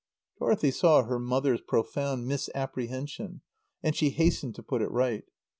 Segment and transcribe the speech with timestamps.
[0.39, 3.41] Dorothy saw her mother's profound misapprehension
[3.83, 5.25] and she hastened to put it right.